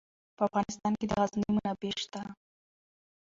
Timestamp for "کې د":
0.99-1.11